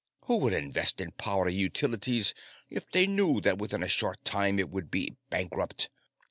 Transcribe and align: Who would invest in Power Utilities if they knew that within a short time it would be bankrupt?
Who 0.25 0.37
would 0.37 0.53
invest 0.53 0.99
in 0.99 1.11
Power 1.11 1.47
Utilities 1.47 2.33
if 2.71 2.89
they 2.89 3.05
knew 3.05 3.39
that 3.41 3.59
within 3.59 3.83
a 3.83 3.87
short 3.87 4.25
time 4.25 4.57
it 4.57 4.71
would 4.71 4.89
be 4.89 5.15
bankrupt? 5.29 5.91